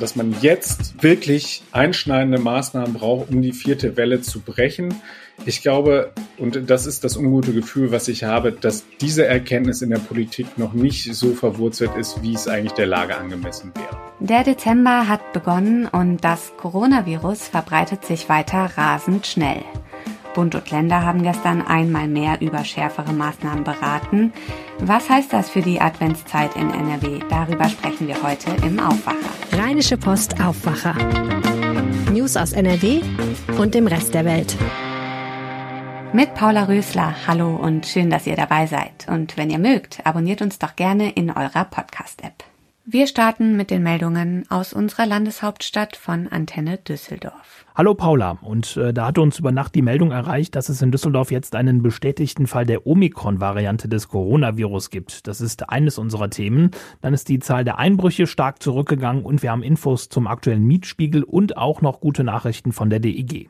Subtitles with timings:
[0.00, 4.94] dass man jetzt wirklich einschneidende Maßnahmen braucht, um die vierte Welle zu brechen.
[5.46, 9.90] Ich glaube, und das ist das ungute Gefühl, was ich habe, dass diese Erkenntnis in
[9.90, 13.98] der Politik noch nicht so verwurzelt ist, wie es eigentlich der Lage angemessen wäre.
[14.20, 19.62] Der Dezember hat begonnen und das Coronavirus verbreitet sich weiter rasend schnell.
[20.34, 24.32] Bund und Länder haben gestern einmal mehr über schärfere Maßnahmen beraten.
[24.80, 27.20] Was heißt das für die Adventszeit in NRW?
[27.30, 29.16] Darüber sprechen wir heute im Aufwacher.
[29.52, 30.94] Rheinische Post Aufwacher.
[32.12, 33.00] News aus NRW
[33.58, 34.56] und dem Rest der Welt.
[36.12, 37.14] Mit Paula Rösler.
[37.26, 39.08] Hallo und schön, dass ihr dabei seid.
[39.08, 42.53] Und wenn ihr mögt, abonniert uns doch gerne in eurer Podcast-App.
[42.86, 47.64] Wir starten mit den Meldungen aus unserer Landeshauptstadt von Antenne Düsseldorf.
[47.74, 50.92] Hallo Paula, und äh, da hat uns über Nacht die Meldung erreicht, dass es in
[50.92, 55.26] Düsseldorf jetzt einen bestätigten Fall der Omikron-Variante des Coronavirus gibt.
[55.26, 56.72] Das ist eines unserer Themen.
[57.00, 61.22] Dann ist die Zahl der Einbrüche stark zurückgegangen und wir haben Infos zum aktuellen Mietspiegel
[61.22, 63.48] und auch noch gute Nachrichten von der DEG.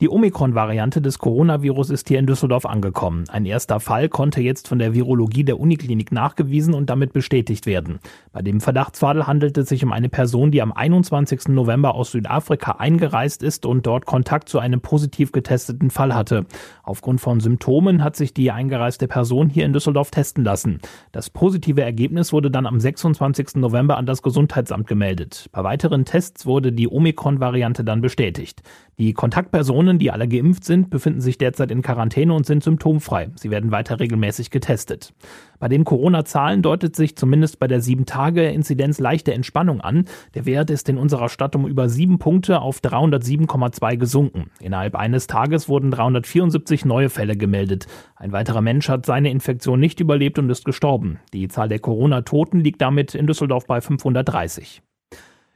[0.00, 3.24] Die Omikron-Variante des Coronavirus ist hier in Düsseldorf angekommen.
[3.28, 7.98] Ein erster Fall konnte jetzt von der Virologie der Uniklinik nachgewiesen und damit bestätigt werden.
[8.32, 11.48] Bei dem Verdachtsfall handelt es sich um eine Person, die am 21.
[11.48, 16.46] November aus Südafrika eingereist ist und dort Kontakt zu einem positiv getesteten Fall hatte.
[16.82, 20.80] Aufgrund von Symptomen hat sich die eingereiste Person hier in Düsseldorf testen lassen.
[21.12, 23.56] Das positive Ergebnis wurde dann am 26.
[23.56, 25.50] November an das Gesundheitsamt gemeldet.
[25.52, 28.62] Bei weiteren Tests wurde die Omikron-Variante dann bestätigt.
[29.00, 33.30] Die Kontaktpersonen, die alle geimpft sind, befinden sich derzeit in Quarantäne und sind symptomfrei.
[33.34, 35.12] Sie werden weiter regelmäßig getestet.
[35.58, 40.06] Bei den Corona-Zahlen deutet sich zumindest bei der 7-Tage-Inzidenz leichte Entspannung an.
[40.34, 44.50] Der Wert ist in unserer Stadt um über 7 Punkte auf 307,2 gesunken.
[44.60, 47.86] Innerhalb eines Tages wurden 374 neue Fälle gemeldet.
[48.16, 51.18] Ein weiterer Mensch hat seine Infektion nicht überlebt und ist gestorben.
[51.32, 54.82] Die Zahl der Corona-Toten liegt damit in Düsseldorf bei 530.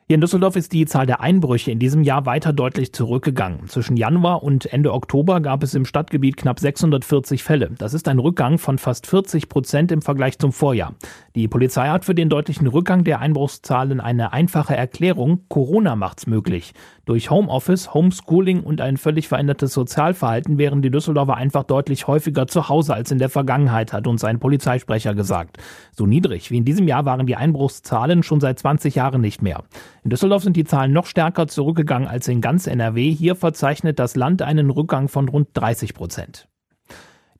[0.06, 3.68] Hier in Düsseldorf ist die Zahl der Einbrüche in diesem Jahr weiter deutlich zurückgegangen.
[3.68, 7.70] Zwischen Januar und Ende Oktober gab es im Stadtgebiet knapp 640 Fälle.
[7.78, 10.94] Das ist ein Rückgang von fast 40 Prozent im Vergleich zum Vorjahr.
[11.34, 15.46] Die Polizei hat für den deutlichen Rückgang der Einbruchszahlen eine einfache Erklärung.
[15.48, 16.74] Corona macht's möglich.
[17.06, 22.68] Durch Homeoffice, Homeschooling und ein völlig verändertes Sozialverhalten wären die Düsseldorfer einfach deutlich häufiger zu
[22.68, 25.56] Hause als in der Vergangenheit, hat uns ein Polizeisprecher gesagt.
[25.92, 29.64] So niedrig wie in diesem Jahr waren die Einbruchszahlen schon seit 20 Jahren nicht mehr.
[30.04, 33.10] In Düsseldorf sind die Zahlen noch stärker zurückgegangen als in ganz NRW.
[33.10, 36.46] Hier verzeichnet das Land einen Rückgang von rund 30 Prozent.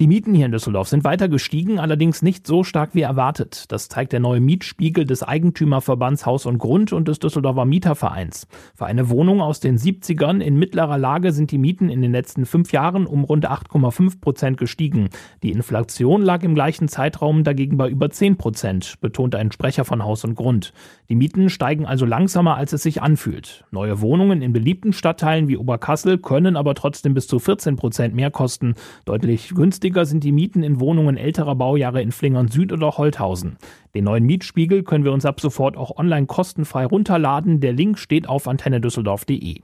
[0.01, 3.67] Die Mieten hier in Düsseldorf sind weiter gestiegen, allerdings nicht so stark wie erwartet.
[3.71, 8.49] Das zeigt der neue Mietspiegel des Eigentümerverbands Haus und Grund und des Düsseldorfer Mietervereins.
[8.75, 12.45] Für eine Wohnung aus den 70ern in mittlerer Lage sind die Mieten in den letzten
[12.45, 15.11] fünf Jahren um rund 8,5 Prozent gestiegen.
[15.45, 20.03] Die Inflation lag im gleichen Zeitraum dagegen bei über 10 Prozent, betont ein Sprecher von
[20.03, 20.73] Haus und Grund.
[21.09, 23.65] Die Mieten steigen also langsamer, als es sich anfühlt.
[23.71, 28.33] Neue Wohnungen in beliebten Stadtteilen wie Oberkassel können aber trotzdem bis zu 14 Prozent mehr
[28.33, 28.75] kosten.
[29.05, 33.59] Deutlich günstiger Günstiger sind die Mieten in Wohnungen älterer Baujahre in Flingern Süd oder Holthausen.
[33.95, 37.61] Den neuen Mietspiegel können wir uns ab sofort auch online kostenfrei runterladen.
[37.61, 39.61] Der Link steht auf antennedüsseldorf.de.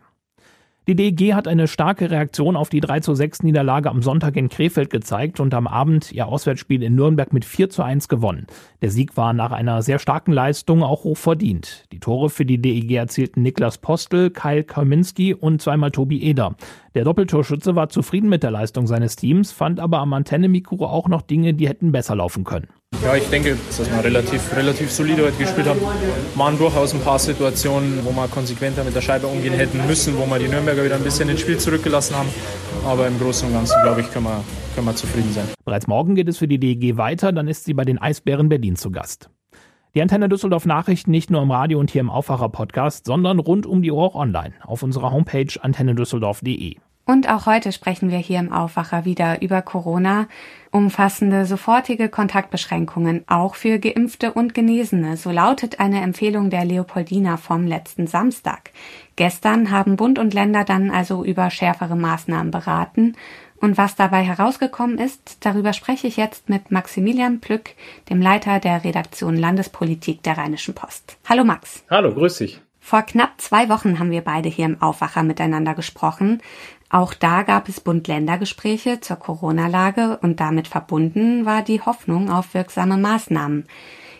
[0.86, 4.50] Die DEG hat eine starke Reaktion auf die 3 zu 6 Niederlage am Sonntag in
[4.50, 8.46] Krefeld gezeigt und am Abend ihr Auswärtsspiel in Nürnberg mit 4 zu 1 gewonnen.
[8.82, 11.86] Der Sieg war nach einer sehr starken Leistung auch hoch verdient.
[12.00, 16.56] Die Tore für die DEG erzielten Niklas Postel, Kyle Kaminski und zweimal Tobi Eder.
[16.94, 21.20] Der Doppeltorschütze war zufrieden mit der Leistung seines Teams, fand aber am Antennemikro auch noch
[21.20, 22.68] Dinge, die hätten besser laufen können.
[23.04, 25.78] Ja, ich denke, dass wir relativ, relativ solide heute gespielt haben.
[26.36, 30.24] Waren durchaus ein paar Situationen, wo wir konsequenter mit der Scheibe umgehen hätten müssen, wo
[30.24, 32.30] wir die Nürnberger wieder ein bisschen ins Spiel zurückgelassen haben.
[32.86, 34.42] Aber im Großen und Ganzen, glaube ich, können wir,
[34.74, 35.44] können wir zufrieden sein.
[35.66, 38.76] Bereits morgen geht es für die DEG weiter, dann ist sie bei den Eisbären Berlin
[38.76, 39.28] zu Gast.
[39.94, 43.66] Die Antenne Düsseldorf Nachrichten nicht nur im Radio und hier im Aufwacher Podcast, sondern rund
[43.66, 46.76] um die Uhr auch online auf unserer Homepage antennedüsseldorf.de.
[47.06, 50.28] Und auch heute sprechen wir hier im Aufwacher wieder über Corona,
[50.70, 55.16] umfassende sofortige Kontaktbeschränkungen, auch für Geimpfte und Genesene.
[55.16, 58.70] So lautet eine Empfehlung der Leopoldina vom letzten Samstag.
[59.16, 63.16] Gestern haben Bund und Länder dann also über schärfere Maßnahmen beraten.
[63.60, 67.70] Und was dabei herausgekommen ist, darüber spreche ich jetzt mit Maximilian Plück,
[68.08, 71.18] dem Leiter der Redaktion Landespolitik der Rheinischen Post.
[71.28, 71.84] Hallo Max.
[71.90, 72.60] Hallo, grüß dich.
[72.80, 76.40] Vor knapp zwei Wochen haben wir beide hier im Aufwacher miteinander gesprochen.
[76.88, 82.96] Auch da gab es Bund-Länder-Gespräche zur Corona-Lage und damit verbunden war die Hoffnung auf wirksame
[82.96, 83.66] Maßnahmen.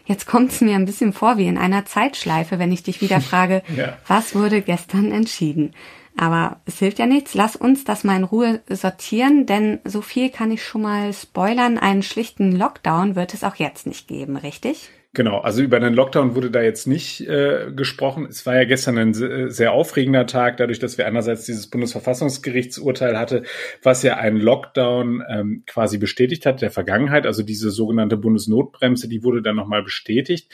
[0.05, 3.21] Jetzt kommt es mir ein bisschen vor wie in einer Zeitschleife, wenn ich dich wieder
[3.23, 3.97] frage, ja.
[4.07, 5.73] was wurde gestern entschieden?
[6.17, 7.35] Aber es hilft ja nichts.
[7.35, 11.79] Lass uns das mal in Ruhe sortieren, denn so viel kann ich schon mal spoilern.
[11.79, 14.91] Einen schlichten Lockdown wird es auch jetzt nicht geben, richtig?
[15.13, 18.27] Genau, also über einen Lockdown wurde da jetzt nicht äh, gesprochen.
[18.27, 23.43] Es war ja gestern ein sehr aufregender Tag, dadurch, dass wir einerseits dieses Bundesverfassungsgerichtsurteil hatte,
[23.83, 27.27] was ja einen Lockdown ähm, quasi bestätigt hat der Vergangenheit.
[27.27, 30.53] Also diese sogenannte Bundesnotbremse, die wurde dann nochmal bestätigt.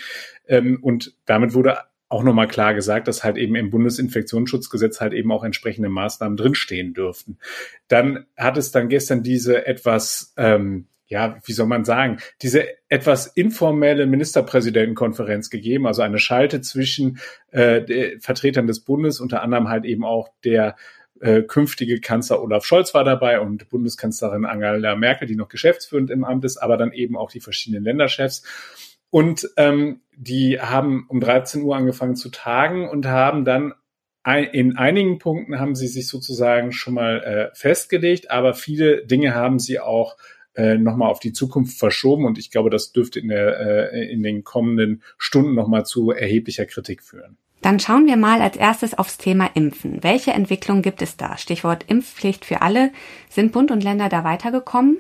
[0.48, 5.32] Ähm, und damit wurde auch nochmal klar gesagt, dass halt eben im Bundesinfektionsschutzgesetz halt eben
[5.32, 7.38] auch entsprechende Maßnahmen drinstehen dürften.
[7.88, 13.28] Dann hat es dann gestern diese etwas ähm, ja, wie soll man sagen, diese etwas
[13.28, 17.20] informelle Ministerpräsidentenkonferenz gegeben, also eine Schalte zwischen
[17.52, 20.74] äh, Vertretern des Bundes, unter anderem halt eben auch der
[21.20, 26.24] äh, künftige Kanzler Olaf Scholz war dabei und Bundeskanzlerin Angela Merkel, die noch geschäftsführend im
[26.24, 28.42] Amt ist, aber dann eben auch die verschiedenen Länderchefs.
[29.10, 33.74] Und ähm, die haben um 13 Uhr angefangen zu tagen und haben dann
[34.52, 39.60] in einigen Punkten haben sie sich sozusagen schon mal äh, festgelegt, aber viele Dinge haben
[39.60, 40.16] sie auch
[40.54, 44.24] äh, nochmal auf die Zukunft verschoben und ich glaube, das dürfte in, der, äh, in
[44.24, 47.36] den kommenden Stunden nochmal zu erheblicher Kritik führen.
[47.62, 50.02] Dann schauen wir mal als erstes aufs Thema Impfen.
[50.02, 51.36] Welche Entwicklung gibt es da?
[51.36, 52.90] Stichwort Impfpflicht für alle.
[53.28, 54.98] Sind Bund und Länder da weitergekommen?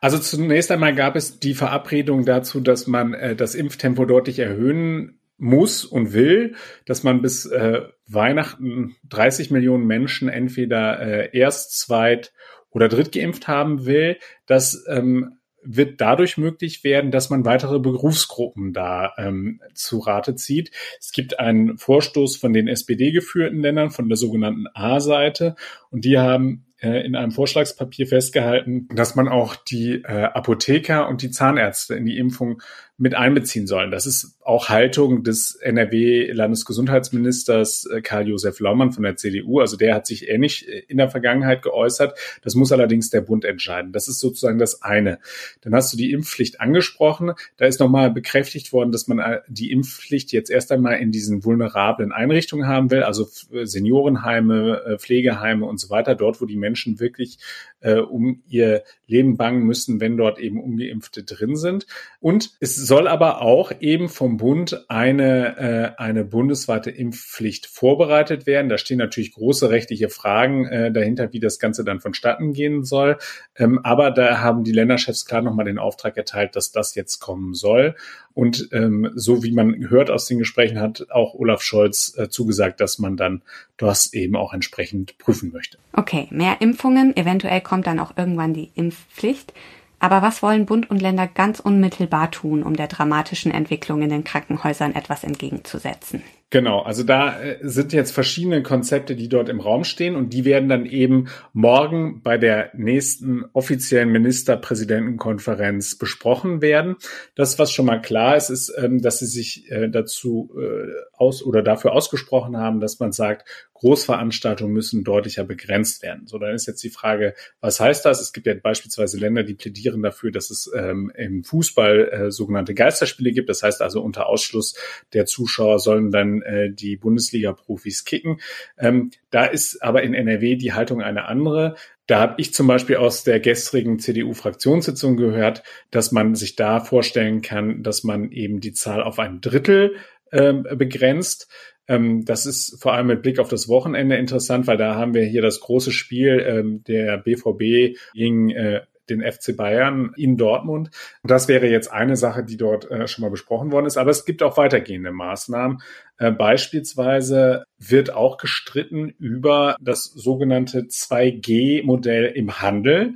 [0.00, 5.18] Also zunächst einmal gab es die Verabredung dazu, dass man äh, das Impftempo deutlich erhöhen
[5.38, 6.54] muss und will,
[6.86, 12.32] dass man bis äh, Weihnachten 30 Millionen Menschen entweder äh, erst, zweit
[12.70, 19.12] oder drittgeimpft haben will, das ähm, wird dadurch möglich werden, dass man weitere Berufsgruppen da
[19.18, 20.70] ähm, zu Rate zieht.
[21.00, 25.56] Es gibt einen Vorstoß von den SPD geführten Ländern, von der sogenannten A-Seite,
[25.90, 31.30] und die haben in einem Vorschlagspapier festgehalten, dass man auch die äh, Apotheker und die
[31.30, 32.62] Zahnärzte in die Impfung
[32.98, 33.90] mit einbeziehen sollen.
[33.90, 39.60] Das ist auch Haltung des NRW-Landesgesundheitsministers äh, Karl-Josef Laumann von der CDU.
[39.60, 42.18] Also der hat sich ähnlich äh, in der Vergangenheit geäußert.
[42.42, 43.92] Das muss allerdings der Bund entscheiden.
[43.92, 45.18] Das ist sozusagen das eine.
[45.60, 47.34] Dann hast du die Impfpflicht angesprochen.
[47.58, 51.44] Da ist nochmal bekräftigt worden, dass man äh, die Impfpflicht jetzt erst einmal in diesen
[51.44, 57.38] vulnerablen Einrichtungen haben will, also Seniorenheime, Pflegeheime und so weiter, dort, wo die Menschen wirklich
[57.80, 61.86] äh, um ihr Leben bangen müssen, wenn dort eben Ungeimpfte drin sind.
[62.20, 68.68] Und es soll aber auch eben vom Bund eine, äh, eine bundesweite Impfpflicht vorbereitet werden.
[68.68, 73.18] Da stehen natürlich große rechtliche Fragen äh, dahinter, wie das Ganze dann vonstatten gehen soll.
[73.56, 77.54] Ähm, aber da haben die Länderchefs klar nochmal den Auftrag erteilt, dass das jetzt kommen
[77.54, 77.94] soll.
[78.36, 82.82] Und ähm, so wie man hört aus den Gesprächen, hat auch Olaf Scholz äh, zugesagt,
[82.82, 83.40] dass man dann
[83.78, 85.78] das eben auch entsprechend prüfen möchte.
[85.92, 87.16] Okay, mehr Impfungen.
[87.16, 89.52] Eventuell kommt dann auch irgendwann die Impfpflicht.
[89.98, 94.24] Aber was wollen Bund und Länder ganz unmittelbar tun, um der dramatischen Entwicklung in den
[94.24, 96.22] Krankenhäusern etwas entgegenzusetzen?
[96.50, 100.44] Genau, also da äh, sind jetzt verschiedene Konzepte, die dort im Raum stehen und die
[100.44, 106.96] werden dann eben morgen bei der nächsten offiziellen Ministerpräsidentenkonferenz besprochen werden.
[107.34, 111.42] Das, was schon mal klar ist, ist, ähm, dass sie sich äh, dazu äh, aus
[111.42, 116.26] oder dafür ausgesprochen haben, dass man sagt, Großveranstaltungen müssen deutlicher begrenzt werden.
[116.26, 118.20] So, dann ist jetzt die Frage, was heißt das?
[118.20, 122.74] Es gibt ja beispielsweise Länder, die plädieren dafür, dass es ähm, im Fußball äh, sogenannte
[122.74, 123.50] Geisterspiele gibt.
[123.50, 124.76] Das heißt also unter Ausschluss
[125.12, 128.40] der Zuschauer sollen dann äh, die Bundesliga-Profis kicken.
[128.78, 131.76] Ähm, da ist aber in NRW die Haltung eine andere.
[132.06, 137.42] Da habe ich zum Beispiel aus der gestrigen CDU-Fraktionssitzung gehört, dass man sich da vorstellen
[137.42, 139.96] kann, dass man eben die Zahl auf ein Drittel
[140.32, 141.48] ähm, begrenzt.
[141.88, 145.24] Ähm, das ist vor allem mit Blick auf das Wochenende interessant, weil da haben wir
[145.24, 150.90] hier das große Spiel ähm, der BVB gegen äh, den FC Bayern in Dortmund.
[151.22, 153.96] Und das wäre jetzt eine Sache, die dort äh, schon mal besprochen worden ist.
[153.96, 155.78] Aber es gibt auch weitergehende Maßnahmen.
[156.18, 163.14] Äh, beispielsweise wird auch gestritten über das sogenannte 2G-Modell im Handel.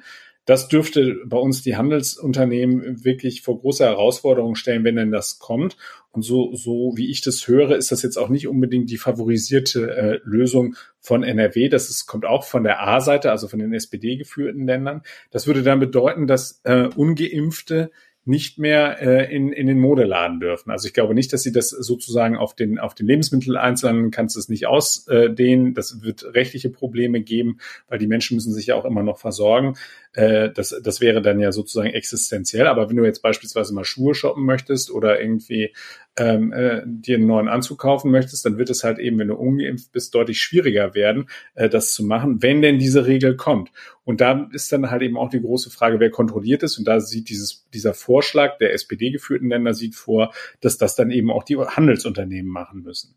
[0.50, 5.76] Das dürfte bei uns die Handelsunternehmen wirklich vor große Herausforderungen stellen, wenn denn das kommt.
[6.10, 9.96] Und so, so wie ich das höre, ist das jetzt auch nicht unbedingt die favorisierte
[9.96, 11.68] äh, Lösung von NRW.
[11.68, 15.02] Das ist, kommt auch von der A-Seite, also von den SPD geführten Ländern.
[15.30, 17.92] Das würde dann bedeuten, dass äh, ungeimpfte
[18.24, 20.70] nicht mehr äh, in, in den Modeladen dürfen.
[20.70, 24.40] Also ich glaube nicht, dass sie das sozusagen auf den, auf den Lebensmitteleinzelnen kannst du
[24.40, 25.72] es nicht ausdehnen.
[25.74, 27.58] Das wird rechtliche Probleme geben,
[27.88, 29.74] weil die Menschen müssen sich ja auch immer noch versorgen.
[30.12, 32.66] Äh, das, das wäre dann ja sozusagen existenziell.
[32.66, 35.72] Aber wenn du jetzt beispielsweise mal Schuhe shoppen möchtest oder irgendwie
[36.16, 39.34] ähm, äh, dir einen neuen Anzug kaufen möchtest, dann wird es halt eben, wenn du
[39.34, 43.70] ungeimpft bist, deutlich schwieriger werden, äh, das zu machen, wenn denn diese Regel kommt.
[44.04, 46.78] Und da ist dann halt eben auch die große Frage, wer kontrolliert es.
[46.78, 51.30] Und da sieht dieses, dieser Vorschlag der SPD-geführten Länder sieht vor, dass das dann eben
[51.30, 53.16] auch die Handelsunternehmen machen müssen.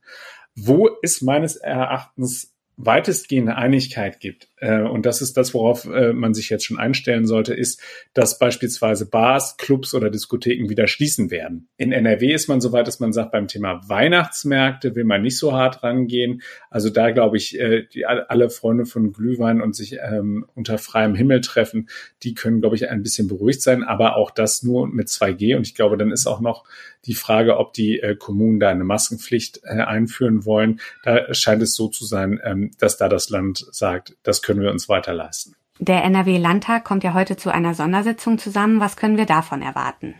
[0.55, 6.49] Wo es meines Erachtens weitestgehende Einigkeit gibt, und das ist das, worauf äh, man sich
[6.49, 7.81] jetzt schon einstellen sollte, ist,
[8.13, 11.67] dass beispielsweise Bars, Clubs oder Diskotheken wieder schließen werden.
[11.77, 15.37] In NRW ist man so weit, dass man sagt, beim Thema Weihnachtsmärkte will man nicht
[15.37, 16.41] so hart rangehen.
[16.69, 21.15] Also da glaube ich, äh, die, alle Freunde von Glühwein und sich ähm, unter freiem
[21.15, 21.89] Himmel treffen,
[22.23, 25.55] die können, glaube ich, ein bisschen beruhigt sein, aber auch das nur mit 2G.
[25.55, 26.63] Und ich glaube, dann ist auch noch
[27.05, 30.79] die Frage, ob die äh, Kommunen da eine Maskenpflicht äh, einführen wollen.
[31.03, 34.71] Da scheint es so zu sein, ähm, dass da das Land sagt, das können wir
[34.71, 35.55] uns weiter leisten.
[35.79, 38.79] Der NRW-Landtag kommt ja heute zu einer Sondersitzung zusammen.
[38.79, 40.15] Was können wir davon erwarten?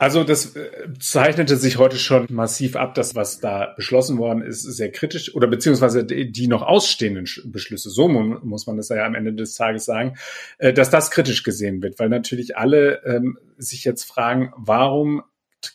[0.00, 4.62] Also das äh, zeichnete sich heute schon massiv ab, das, was da beschlossen worden ist,
[4.62, 9.34] sehr kritisch oder beziehungsweise die noch ausstehenden Beschlüsse, so muss man das ja am Ende
[9.34, 10.16] des Tages sagen,
[10.56, 15.22] äh, dass das kritisch gesehen wird, weil natürlich alle ähm, sich jetzt fragen, warum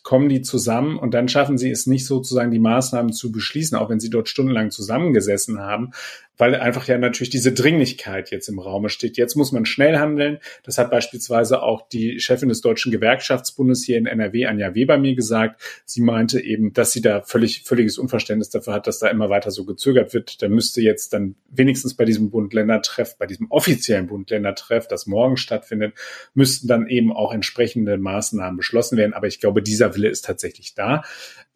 [0.01, 3.89] kommen die zusammen und dann schaffen sie es nicht sozusagen, die Maßnahmen zu beschließen, auch
[3.89, 5.91] wenn sie dort stundenlang zusammengesessen haben,
[6.37, 9.17] weil einfach ja natürlich diese Dringlichkeit jetzt im Raume steht.
[9.17, 10.39] Jetzt muss man schnell handeln.
[10.63, 15.15] Das hat beispielsweise auch die Chefin des Deutschen Gewerkschaftsbundes hier in NRW, Anja Weber, mir
[15.15, 15.61] gesagt.
[15.85, 19.51] Sie meinte eben, dass sie da völlig, völliges Unverständnis dafür hat, dass da immer weiter
[19.51, 20.41] so gezögert wird.
[20.41, 25.93] Da müsste jetzt dann wenigstens bei diesem Bund-Länder-Treff, bei diesem offiziellen Bund-Länder-Treff, das morgen stattfindet,
[26.33, 29.13] müssten dann eben auch entsprechende Maßnahmen beschlossen werden.
[29.13, 31.03] Aber ich glaube, dieser Wille ist tatsächlich da.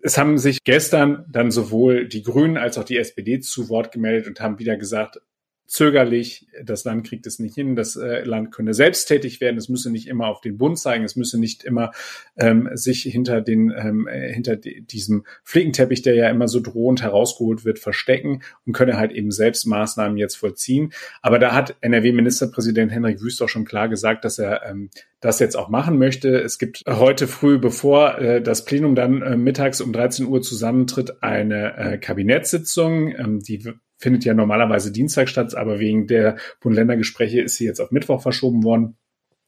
[0.02, 4.28] Es haben sich gestern dann sowohl die Grünen als auch die SPD zu Wort gemeldet
[4.28, 5.22] und haben wieder gesagt,
[5.70, 9.92] zögerlich, das Land kriegt es nicht hin, das äh, Land könne selbsttätig werden, es müsse
[9.92, 11.92] nicht immer auf den Bund zeigen, es müsse nicht immer
[12.38, 17.66] ähm, sich hinter den ähm, äh, hinter diesem Flickenteppich, der ja immer so drohend herausgeholt
[17.66, 20.92] wird, verstecken und könne halt eben selbst Maßnahmen jetzt vollziehen.
[21.22, 25.56] Aber da hat NRW-Ministerpräsident Henrik Wüst auch schon klar gesagt, dass er ähm, das jetzt
[25.56, 26.36] auch machen möchte.
[26.42, 31.22] Es gibt heute früh, bevor äh, das Plenum dann äh, mittags um 13 Uhr zusammentritt,
[31.22, 33.14] eine äh, Kabinettssitzung.
[33.16, 33.64] Ähm, die
[34.00, 38.64] findet ja normalerweise Dienstag statt, aber wegen der Bund-Länder-Gespräche ist sie jetzt auf Mittwoch verschoben
[38.64, 38.98] worden.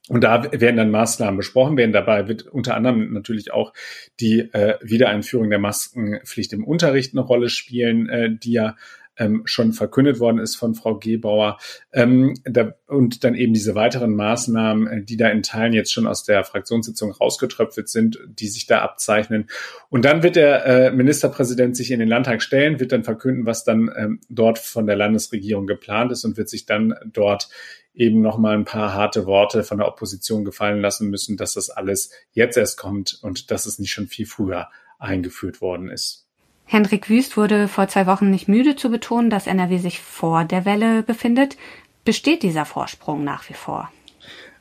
[0.10, 1.93] Und da werden dann Maßnahmen besprochen werden.
[1.93, 3.72] Dabei wird unter anderem natürlich auch
[4.20, 8.75] die äh, Wiedereinführung der Maskenpflicht im Unterricht eine Rolle spielen, äh, die ja
[9.22, 11.60] ähm, schon verkündet worden ist von Frau Gebauer.
[11.94, 16.08] Ähm, da, und dann eben diese weiteren Maßnahmen, äh, die da in Teilen jetzt schon
[16.08, 19.48] aus der Fraktionssitzung rausgetröpfelt sind, die sich da abzeichnen.
[19.90, 23.63] Und dann wird der äh, Ministerpräsident sich in den Landtag stellen, wird dann verkünden, was
[23.63, 27.50] dann ähm, dort von der Landesregierung geplant ist und wird sich dann dort
[27.94, 31.70] eben noch mal ein paar harte Worte von der Opposition gefallen lassen müssen, dass das
[31.70, 36.31] alles jetzt erst kommt und dass es nicht schon viel früher eingeführt worden ist.
[36.72, 40.63] Hendrik Wüst wurde vor zwei Wochen nicht müde zu betonen, dass NRW sich vor der
[40.63, 41.58] Welle befindet.
[42.06, 43.92] Besteht dieser Vorsprung nach wie vor?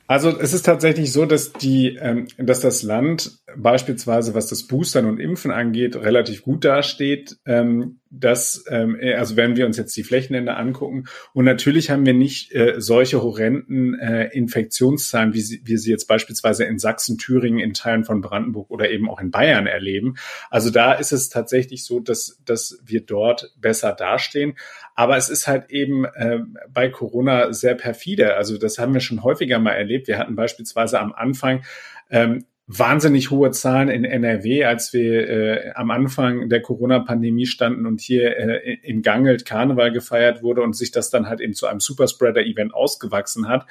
[0.09, 5.07] Also es ist tatsächlich so, dass die, ähm, dass das Land beispielsweise, was das Boostern
[5.07, 7.38] und Impfen angeht, relativ gut dasteht.
[7.47, 12.04] Ähm, dass, ähm, äh, also wenn wir uns jetzt die Flächenländer angucken, und natürlich haben
[12.04, 17.19] wir nicht äh, solche horrenden äh, Infektionszahlen, wie sie, wir sie jetzt beispielsweise in Sachsen,
[17.19, 20.16] Thüringen, in Teilen von Brandenburg oder eben auch in Bayern erleben.
[20.50, 24.54] Also da ist es tatsächlich so, dass, dass wir dort besser dastehen.
[24.97, 28.35] Aber es ist halt eben äh, bei Corona sehr perfide.
[28.35, 30.09] Also das haben wir schon häufiger mal erlebt.
[30.09, 31.62] Wir hatten beispielsweise am Anfang
[32.11, 38.00] ähm, wahnsinnig hohe Zahlen in NRW, als wir äh, am Anfang der Corona-Pandemie standen und
[38.00, 41.81] hier äh, in Gangelt Karneval gefeiert wurde und sich das dann halt eben zu einem
[41.81, 43.67] Superspreader-Event ausgewachsen hat.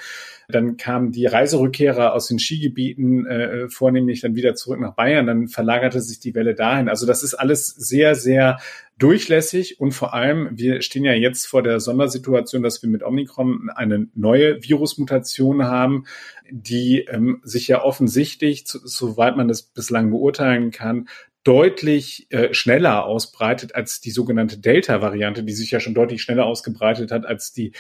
[0.50, 5.28] Dann kamen die Reiserückkehrer aus den Skigebieten äh, vornehmlich dann wieder zurück nach Bayern.
[5.28, 6.90] Dann verlagerte sich die Welle dahin.
[6.90, 8.58] Also das ist alles sehr, sehr
[9.00, 13.70] durchlässig und vor allem, wir stehen ja jetzt vor der Sondersituation, dass wir mit Omikron
[13.74, 16.04] eine neue Virusmutation haben,
[16.52, 21.08] die ähm, sich ja offensichtlich, soweit man das bislang beurteilen kann,
[21.46, 27.12] deutlich äh, schneller ausbreitet als die sogenannte Delta-Variante, die sich ja schon deutlich schneller ausgebreitet
[27.12, 27.72] hat als die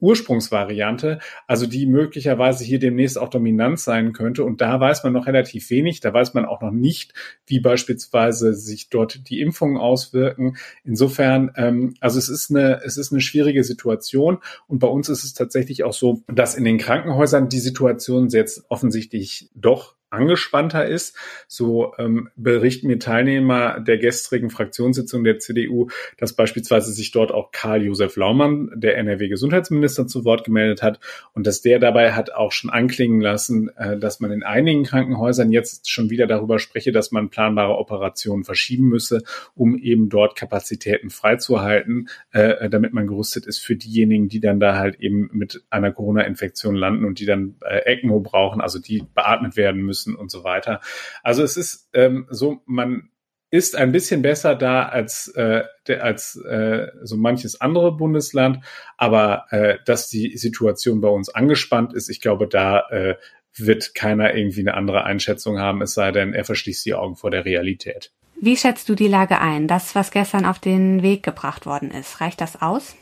[0.00, 4.44] Ursprungsvariante, also die möglicherweise hier demnächst auch dominant sein könnte.
[4.44, 6.00] Und da weiß man noch relativ wenig.
[6.00, 7.12] Da weiß man auch noch nicht,
[7.46, 10.56] wie beispielsweise sich dort die Impfungen auswirken.
[10.82, 14.38] Insofern, ähm, also es ist eine, es ist eine schwierige Situation.
[14.68, 18.64] Und bei uns ist es tatsächlich auch so, dass in den Krankenhäusern die Situation jetzt
[18.70, 21.16] offensichtlich doch angespannter ist.
[21.48, 25.88] So ähm, berichten mir Teilnehmer der gestrigen Fraktionssitzung der CDU,
[26.18, 31.00] dass beispielsweise sich dort auch Karl-Josef Laumann, der NRW-Gesundheitsminister, zu Wort gemeldet hat
[31.32, 35.50] und dass der dabei hat auch schon anklingen lassen, äh, dass man in einigen Krankenhäusern
[35.50, 39.22] jetzt schon wieder darüber spreche, dass man planbare Operationen verschieben müsse,
[39.54, 44.76] um eben dort Kapazitäten freizuhalten, äh, damit man gerüstet ist für diejenigen, die dann da
[44.76, 49.56] halt eben mit einer Corona-Infektion landen und die dann äh, ECMO brauchen, also die beatmet
[49.56, 50.80] werden müssen müssen und so weiter.
[51.22, 53.10] Also es ist ähm, so, man
[53.50, 55.64] ist ein bisschen besser da als, äh,
[56.00, 58.60] als äh, so manches andere Bundesland.
[58.96, 63.16] Aber äh, dass die Situation bei uns angespannt ist, ich glaube, da äh,
[63.54, 67.30] wird keiner irgendwie eine andere Einschätzung haben, es sei denn, er verschließt die Augen vor
[67.30, 68.10] der Realität.
[68.40, 69.68] Wie schätzt du die Lage ein?
[69.68, 72.96] Das, was gestern auf den Weg gebracht worden ist, reicht das aus?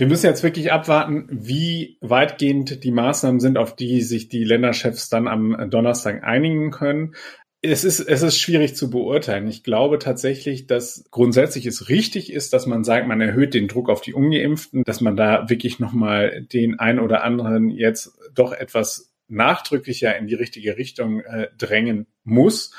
[0.00, 5.10] Wir müssen jetzt wirklich abwarten, wie weitgehend die Maßnahmen sind, auf die sich die Länderchefs
[5.10, 7.14] dann am Donnerstag einigen können.
[7.60, 9.46] Es ist, es ist schwierig zu beurteilen.
[9.46, 13.90] Ich glaube tatsächlich, dass grundsätzlich es richtig ist, dass man sagt, man erhöht den Druck
[13.90, 19.12] auf die Ungeimpften, dass man da wirklich nochmal den einen oder anderen jetzt doch etwas
[19.28, 22.72] nachdrücklicher in die richtige Richtung äh, drängen muss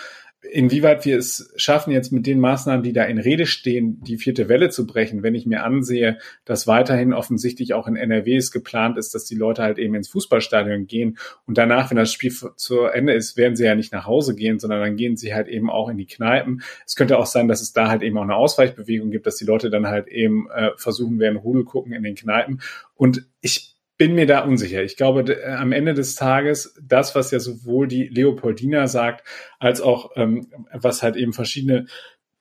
[0.50, 4.50] inwieweit wir es schaffen, jetzt mit den Maßnahmen, die da in Rede stehen, die vierte
[4.50, 8.98] Welle zu brechen, wenn ich mir ansehe, dass weiterhin offensichtlich auch in NRW es geplant
[8.98, 12.86] ist, dass die Leute halt eben ins Fußballstadion gehen und danach, wenn das Spiel zu
[12.86, 15.70] Ende ist, werden sie ja nicht nach Hause gehen, sondern dann gehen sie halt eben
[15.70, 16.64] auch in die Kneipen.
[16.86, 19.46] Es könnte auch sein, dass es da halt eben auch eine Ausweichbewegung gibt, dass die
[19.46, 22.62] Leute dann halt eben äh, versuchen werden, Rudel gucken in den Kneipen.
[22.96, 23.71] Und ich
[24.02, 24.82] bin mir da unsicher.
[24.82, 29.28] Ich glaube, äh, am Ende des Tages, das, was ja sowohl die Leopoldina sagt,
[29.60, 31.86] als auch ähm, was halt eben verschiedene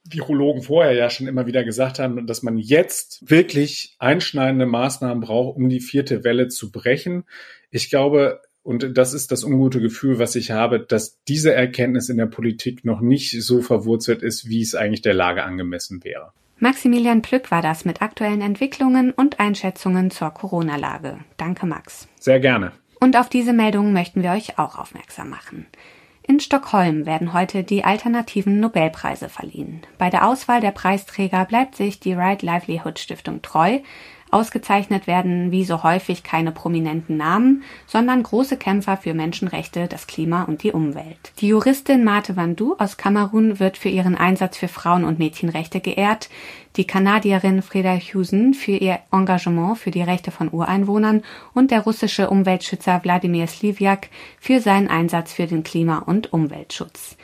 [0.08, 5.58] Virologen vorher ja schon immer wieder gesagt haben, dass man jetzt wirklich einschneidende Maßnahmen braucht,
[5.58, 7.24] um die vierte Welle zu brechen.
[7.70, 12.16] Ich glaube, und das ist das ungute Gefühl, was ich habe, dass diese Erkenntnis in
[12.16, 16.32] der Politik noch nicht so verwurzelt ist, wie es eigentlich der Lage angemessen wäre.
[16.62, 21.18] Maximilian Plück war das mit aktuellen Entwicklungen und Einschätzungen zur Corona-Lage.
[21.38, 22.06] Danke, Max.
[22.20, 22.72] Sehr gerne.
[23.00, 25.66] Und auf diese Meldungen möchten wir euch auch aufmerksam machen.
[26.22, 29.80] In Stockholm werden heute die alternativen Nobelpreise verliehen.
[29.96, 33.80] Bei der Auswahl der Preisträger bleibt sich die Right Livelihood Stiftung treu,
[34.30, 40.44] Ausgezeichnet werden wie so häufig keine prominenten Namen, sondern große Kämpfer für Menschenrechte, das Klima
[40.44, 41.32] und die Umwelt.
[41.38, 46.28] Die Juristin Mate Vandu aus Kamerun wird für ihren Einsatz für Frauen- und Mädchenrechte geehrt,
[46.76, 51.22] die Kanadierin Freda Husen für ihr Engagement für die Rechte von Ureinwohnern
[51.52, 54.08] und der russische Umweltschützer Wladimir Sliviak
[54.38, 57.16] für seinen Einsatz für den Klima- und Umweltschutz.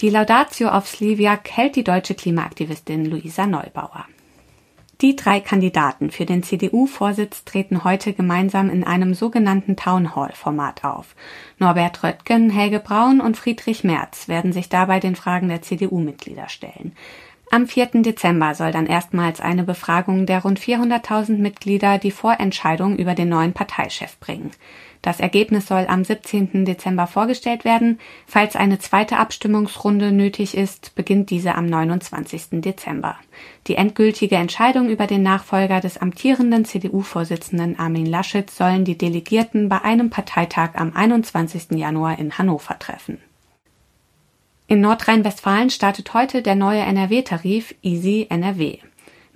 [0.00, 4.06] Die Laudatio auf Sliviak hält die deutsche Klimaaktivistin Luisa Neubauer.
[5.00, 11.14] Die drei Kandidaten für den CDU-Vorsitz treten heute gemeinsam in einem sogenannten Town Hall-Format auf.
[11.58, 16.96] Norbert Röttgen, Helge Braun und Friedrich Merz werden sich dabei den Fragen der CDU-Mitglieder stellen.
[17.52, 18.02] Am 4.
[18.02, 23.52] Dezember soll dann erstmals eine Befragung der rund 400.000 Mitglieder die Vorentscheidung über den neuen
[23.52, 24.50] Parteichef bringen.
[25.02, 26.64] Das Ergebnis soll am 17.
[26.64, 27.98] Dezember vorgestellt werden.
[28.26, 32.60] Falls eine zweite Abstimmungsrunde nötig ist, beginnt diese am 29.
[32.60, 33.16] Dezember.
[33.68, 39.82] Die endgültige Entscheidung über den Nachfolger des amtierenden CDU-Vorsitzenden Armin Laschet sollen die Delegierten bei
[39.82, 41.72] einem Parteitag am 21.
[41.72, 43.18] Januar in Hannover treffen.
[44.66, 48.78] In Nordrhein-Westfalen startet heute der neue NRW-Tarif Easy NRW.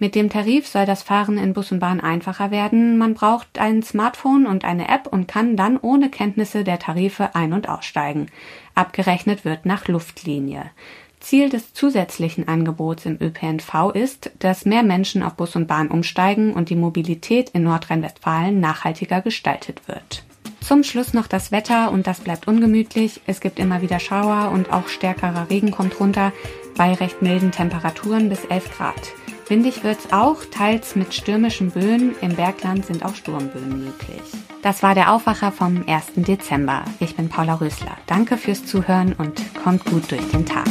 [0.03, 2.99] Mit dem Tarif soll das Fahren in Bus und Bahn einfacher werden.
[2.99, 7.53] Man braucht ein Smartphone und eine App und kann dann ohne Kenntnisse der Tarife ein-
[7.53, 8.27] und aussteigen.
[8.75, 10.73] Abgerechnet wird nach Luftlinie.
[11.21, 16.53] Ziel des zusätzlichen Angebots im ÖPNV ist, dass mehr Menschen auf Bus und Bahn umsteigen
[16.53, 20.25] und die Mobilität in Nordrhein-Westfalen nachhaltiger gestaltet wird.
[20.61, 23.21] Zum Schluss noch das Wetter und das bleibt ungemütlich.
[23.29, 26.33] Es gibt immer wieder Schauer und auch stärkerer Regen kommt runter
[26.77, 29.13] bei recht milden Temperaturen bis 11 Grad.
[29.49, 32.15] Windig wird's auch, teils mit stürmischen Böen.
[32.21, 34.23] Im Bergland sind auch Sturmböen möglich.
[34.63, 36.13] Das war der Aufwacher vom 1.
[36.17, 36.85] Dezember.
[37.01, 37.97] Ich bin Paula Rösler.
[38.07, 40.69] Danke fürs Zuhören und kommt gut durch den Tag.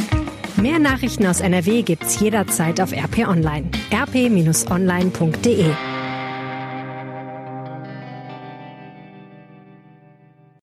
[0.56, 3.70] Mehr Nachrichten aus NRW gibt's jederzeit auf RP Online.
[3.92, 5.66] rp-online.de